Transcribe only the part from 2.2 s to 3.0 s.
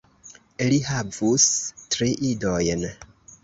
idojn.